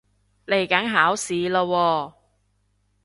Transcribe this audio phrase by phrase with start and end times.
[0.47, 2.13] 嚟緊考試喇喎